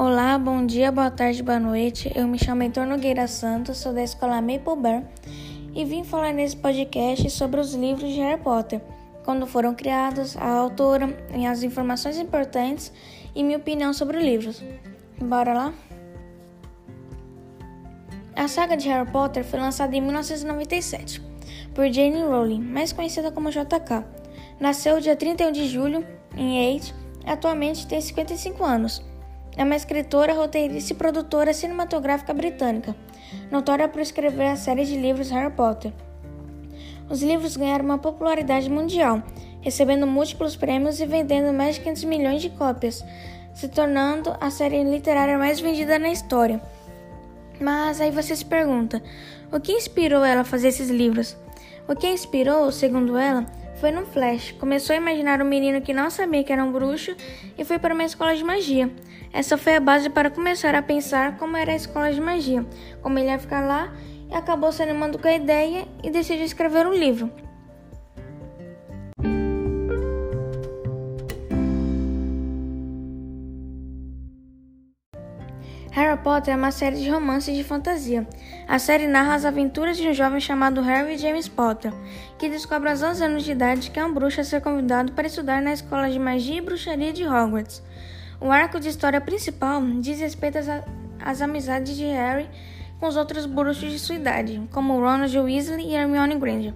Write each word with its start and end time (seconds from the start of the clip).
Olá, 0.00 0.38
bom 0.38 0.64
dia, 0.64 0.92
boa 0.92 1.10
tarde, 1.10 1.42
boa 1.42 1.58
noite. 1.58 2.08
Eu 2.14 2.28
me 2.28 2.38
chamo 2.38 2.62
Heitor 2.62 2.86
Nogueira 2.86 3.26
Santos, 3.26 3.78
sou 3.78 3.92
da 3.92 4.00
escola 4.00 4.40
Maple 4.40 4.76
Bear 4.80 5.02
e 5.74 5.84
vim 5.84 6.04
falar 6.04 6.32
nesse 6.32 6.56
podcast 6.56 7.28
sobre 7.30 7.58
os 7.58 7.74
livros 7.74 8.08
de 8.08 8.20
Harry 8.20 8.40
Potter, 8.40 8.80
quando 9.24 9.44
foram 9.44 9.74
criados, 9.74 10.36
a 10.36 10.50
autora, 10.50 11.08
as 11.50 11.64
informações 11.64 12.16
importantes 12.16 12.92
e 13.34 13.42
minha 13.42 13.58
opinião 13.58 13.92
sobre 13.92 14.18
os 14.18 14.22
livros. 14.22 14.62
Bora 15.20 15.52
lá? 15.52 15.74
A 18.36 18.46
saga 18.46 18.76
de 18.76 18.88
Harry 18.88 19.10
Potter 19.10 19.44
foi 19.44 19.58
lançada 19.58 19.96
em 19.96 20.00
1997 20.00 21.20
por 21.74 21.92
Jane 21.92 22.22
Rowling, 22.22 22.60
mais 22.60 22.92
conhecida 22.92 23.32
como 23.32 23.50
JK. 23.50 24.04
Nasceu 24.60 25.00
dia 25.00 25.16
31 25.16 25.50
de 25.50 25.66
julho 25.66 26.06
em 26.36 26.56
Eight, 26.56 26.94
atualmente 27.26 27.84
tem 27.84 28.00
55 28.00 28.62
anos. 28.62 29.07
É 29.58 29.64
uma 29.64 29.74
escritora, 29.74 30.34
roteirista 30.34 30.92
e 30.92 30.96
produtora 30.96 31.52
cinematográfica 31.52 32.32
britânica, 32.32 32.94
notória 33.50 33.88
por 33.88 34.00
escrever 34.00 34.46
a 34.46 34.56
série 34.56 34.84
de 34.84 34.96
livros 34.96 35.30
Harry 35.30 35.52
Potter. 35.52 35.92
Os 37.10 37.24
livros 37.24 37.56
ganharam 37.56 37.84
uma 37.84 37.98
popularidade 37.98 38.70
mundial, 38.70 39.20
recebendo 39.60 40.06
múltiplos 40.06 40.54
prêmios 40.54 41.00
e 41.00 41.06
vendendo 41.06 41.52
mais 41.52 41.74
de 41.74 41.80
500 41.80 42.04
milhões 42.04 42.40
de 42.40 42.50
cópias, 42.50 43.04
se 43.52 43.66
tornando 43.66 44.32
a 44.40 44.48
série 44.48 44.84
literária 44.84 45.36
mais 45.36 45.58
vendida 45.58 45.98
na 45.98 46.10
história. 46.10 46.62
Mas 47.60 48.00
aí 48.00 48.12
você 48.12 48.36
se 48.36 48.44
pergunta: 48.44 49.02
o 49.50 49.58
que 49.58 49.72
inspirou 49.72 50.24
ela 50.24 50.42
a 50.42 50.44
fazer 50.44 50.68
esses 50.68 50.88
livros? 50.88 51.36
O 51.88 51.96
que 51.96 52.06
inspirou, 52.06 52.70
segundo 52.70 53.18
ela, 53.18 53.44
foi 53.80 53.90
num 53.90 54.04
flash. 54.04 54.52
Começou 54.52 54.94
a 54.94 54.96
imaginar 54.96 55.40
um 55.40 55.44
menino 55.44 55.80
que 55.80 55.92
não 55.92 56.10
sabia 56.10 56.44
que 56.44 56.52
era 56.52 56.64
um 56.64 56.72
bruxo 56.72 57.16
e 57.56 57.64
foi 57.64 57.78
para 57.78 57.94
uma 57.94 58.04
escola 58.04 58.34
de 58.34 58.44
magia. 58.44 58.90
Essa 59.32 59.56
foi 59.56 59.76
a 59.76 59.80
base 59.80 60.10
para 60.10 60.30
começar 60.30 60.74
a 60.74 60.82
pensar 60.82 61.36
como 61.36 61.56
era 61.56 61.72
a 61.72 61.76
escola 61.76 62.12
de 62.12 62.20
magia, 62.20 62.66
como 63.02 63.18
ele 63.18 63.28
ia 63.28 63.38
ficar 63.38 63.66
lá 63.66 63.92
e 64.30 64.34
acabou 64.34 64.72
se 64.72 64.82
animando 64.82 65.18
com 65.18 65.28
a 65.28 65.34
ideia 65.34 65.86
e 66.02 66.10
decidiu 66.10 66.44
escrever 66.44 66.86
um 66.86 66.94
livro. 66.94 67.30
Harry 75.98 76.16
Potter 76.22 76.54
é 76.54 76.56
uma 76.56 76.70
série 76.70 77.00
de 77.00 77.10
romances 77.10 77.56
de 77.56 77.64
fantasia. 77.64 78.24
A 78.68 78.78
série 78.78 79.08
narra 79.08 79.34
as 79.34 79.44
aventuras 79.44 79.96
de 79.96 80.06
um 80.06 80.14
jovem 80.14 80.38
chamado 80.38 80.80
Harry 80.80 81.18
James 81.18 81.48
Potter, 81.48 81.92
que 82.38 82.48
descobre 82.48 82.88
aos 82.88 83.02
11 83.02 83.24
anos 83.24 83.42
de 83.42 83.50
idade 83.50 83.90
que 83.90 83.98
é 83.98 84.04
um 84.04 84.14
bruxo 84.14 84.40
a 84.40 84.44
ser 84.44 84.60
convidado 84.60 85.10
para 85.10 85.26
estudar 85.26 85.60
na 85.60 85.72
escola 85.72 86.08
de 86.08 86.16
magia 86.16 86.58
e 86.58 86.60
bruxaria 86.60 87.12
de 87.12 87.26
Hogwarts. 87.26 87.82
O 88.40 88.48
arco 88.48 88.78
de 88.78 88.88
história 88.88 89.20
principal 89.20 89.82
diz 90.00 90.20
respeito 90.20 90.58
às, 90.58 90.68
às 91.18 91.42
amizades 91.42 91.96
de 91.96 92.04
Harry 92.04 92.48
com 93.00 93.08
os 93.08 93.16
outros 93.16 93.44
bruxos 93.44 93.90
de 93.90 93.98
sua 93.98 94.14
idade, 94.14 94.62
como 94.70 95.00
Ronald 95.00 95.36
Weasley 95.36 95.84
e 95.84 95.96
Hermione 95.96 96.36
Granger, 96.36 96.74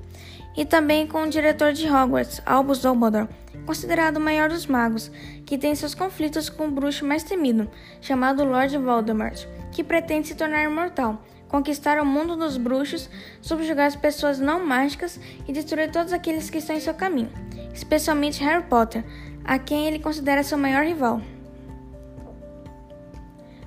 e 0.56 0.64
também 0.64 1.06
com 1.06 1.22
o 1.22 1.30
diretor 1.30 1.72
de 1.72 1.88
Hogwarts, 1.88 2.42
Albus 2.44 2.80
Dumbledore, 2.80 3.28
considerado 3.66 4.16
o 4.16 4.20
maior 4.20 4.48
dos 4.48 4.66
magos, 4.66 5.10
que 5.46 5.58
tem 5.58 5.74
seus 5.74 5.94
conflitos 5.94 6.48
com 6.48 6.68
o 6.68 6.70
bruxo 6.70 7.04
mais 7.04 7.22
temido, 7.22 7.70
chamado 8.00 8.44
Lord 8.44 8.76
Voldemort, 8.78 9.46
que 9.70 9.84
pretende 9.84 10.28
se 10.28 10.34
tornar 10.34 10.64
imortal, 10.64 11.22
conquistar 11.48 12.00
o 12.00 12.06
mundo 12.06 12.36
dos 12.36 12.56
bruxos, 12.56 13.08
subjugar 13.40 13.86
as 13.86 13.96
pessoas 13.96 14.38
não 14.38 14.64
mágicas 14.64 15.20
e 15.46 15.52
destruir 15.52 15.90
todos 15.90 16.12
aqueles 16.12 16.48
que 16.48 16.58
estão 16.58 16.76
em 16.76 16.80
seu 16.80 16.94
caminho, 16.94 17.30
especialmente 17.72 18.42
Harry 18.42 18.64
Potter, 18.64 19.04
a 19.44 19.58
quem 19.58 19.86
ele 19.86 19.98
considera 19.98 20.42
seu 20.42 20.56
maior 20.56 20.84
rival. 20.84 21.20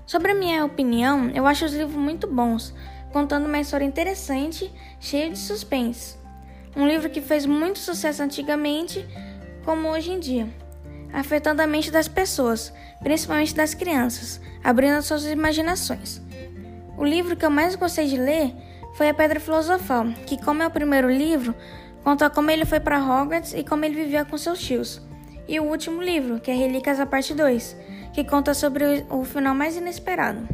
Sobre 0.05 0.31
a 0.31 0.35
minha 0.35 0.63
opinião, 0.63 1.29
eu 1.31 1.47
acho 1.47 1.65
os 1.65 1.73
livros 1.73 1.95
muito 1.95 2.27
bons, 2.27 2.73
contando 3.11 3.47
uma 3.47 3.59
história 3.59 3.85
interessante, 3.85 4.71
cheia 4.99 5.29
de 5.29 5.37
suspense. 5.37 6.17
Um 6.75 6.87
livro 6.87 7.09
que 7.09 7.21
fez 7.21 7.45
muito 7.45 7.79
sucesso 7.79 8.21
antigamente, 8.21 9.05
como 9.65 9.89
hoje 9.89 10.11
em 10.11 10.19
dia, 10.19 10.47
afetando 11.11 11.61
a 11.61 11.67
mente 11.67 11.89
das 11.89 12.07
pessoas, 12.07 12.71
principalmente 13.01 13.55
das 13.55 13.73
crianças, 13.73 14.39
abrindo 14.63 15.01
suas 15.01 15.25
imaginações. 15.25 16.21
O 16.97 17.03
livro 17.03 17.35
que 17.35 17.45
eu 17.45 17.49
mais 17.49 17.75
gostei 17.75 18.07
de 18.07 18.15
ler 18.15 18.53
foi 18.95 19.09
A 19.09 19.13
Pedra 19.13 19.39
Filosofal, 19.39 20.05
que, 20.25 20.41
como 20.41 20.63
é 20.63 20.67
o 20.67 20.71
primeiro 20.71 21.09
livro, 21.09 21.53
conta 22.03 22.29
como 22.29 22.51
ele 22.51 22.63
foi 22.63 22.79
para 22.79 23.03
Hogwarts 23.03 23.53
e 23.53 23.63
como 23.63 23.83
ele 23.83 23.95
vivia 23.95 24.23
com 24.23 24.37
seus 24.37 24.59
tios. 24.59 25.01
E 25.47 25.59
o 25.59 25.63
último 25.63 26.01
livro, 26.01 26.39
que 26.39 26.49
é 26.49 26.53
Relíquias 26.53 26.99
a 26.99 27.05
Parte 27.05 27.33
2, 27.33 27.75
que 28.13 28.23
conta 28.23 28.53
sobre 28.53 29.05
o 29.09 29.25
final 29.25 29.53
mais 29.53 29.75
inesperado. 29.75 30.47